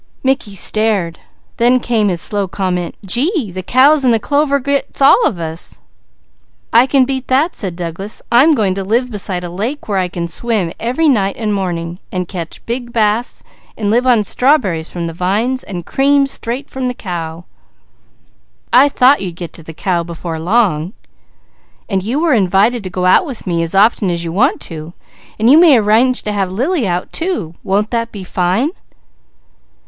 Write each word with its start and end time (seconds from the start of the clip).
Mickey 0.23 0.55
stared. 0.55 1.19
Then 1.57 1.79
came 1.79 2.07
his 2.09 2.19
slow 2.23 2.47
comment: 2.47 2.95
"Gee! 3.05 3.51
The 3.51 3.61
cows 3.61 4.03
an' 4.03 4.09
the 4.09 4.17
clover 4.19 4.59
gets 4.59 4.99
all 4.99 5.27
of 5.27 5.37
us!" 5.37 5.79
"I 6.73 6.87
can 6.87 7.05
beat 7.05 7.27
that," 7.27 7.55
said 7.55 7.75
Douglas. 7.75 8.19
"I'm 8.31 8.55
going 8.55 8.73
to 8.73 8.83
live 8.83 9.11
beside 9.11 9.43
a 9.43 9.49
lake 9.51 9.87
where 9.87 9.99
I 9.99 10.07
can 10.07 10.27
swim 10.27 10.73
every 10.79 11.07
night 11.07 11.35
and 11.37 11.53
morning, 11.53 11.99
and 12.11 12.27
catch 12.27 12.65
big 12.65 12.91
bass, 12.91 13.43
and 13.77 13.91
live 13.91 14.07
on 14.07 14.23
strawberries 14.23 14.89
from 14.89 15.05
the 15.05 15.13
vines 15.13 15.61
and 15.61 15.85
cream 15.85 16.25
straight 16.25 16.67
from 16.67 16.87
the 16.87 16.95
cow" 16.95 17.45
"I 18.83 18.89
thought 18.89 19.21
you'd 19.21 19.35
get 19.35 19.53
to 19.53 19.61
the 19.63 19.71
cow 19.71 20.01
before 20.01 20.39
long." 20.39 20.93
"And 21.87 22.01
you 22.01 22.23
are 22.25 22.33
invited 22.33 22.83
to 22.85 22.89
go 22.89 23.05
out 23.05 23.23
with 23.27 23.45
me 23.45 23.61
as 23.61 23.75
often 23.75 24.09
as 24.09 24.23
you 24.23 24.31
want 24.31 24.61
to, 24.61 24.93
and 25.37 25.47
you 25.47 25.59
may 25.59 25.77
arrange 25.77 26.23
to 26.23 26.31
have 26.31 26.51
Lily 26.51 26.87
out 26.87 27.13
too! 27.13 27.53
Won't 27.63 27.91
that 27.91 28.11
be 28.11 28.23
fine?" 28.23 28.71